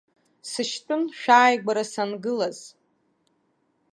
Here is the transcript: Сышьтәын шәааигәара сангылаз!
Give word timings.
Сышьтәын 0.49 1.01
шәааигәара 1.19 1.83
сангылаз! 1.91 2.59